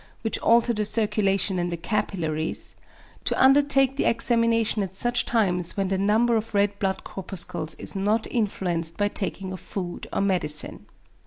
[0.23, 2.75] which alter the circulation in the capillaries;
[3.23, 7.95] to undertake the examination at such times when the number of red blood corpuscles is
[7.95, 10.87] not influenced by the taking of food or medicine.